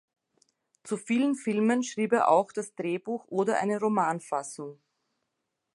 [0.81, 4.79] Zu vielen Filmen schrieb er auch das Drehbuch oder eine Romanfassung.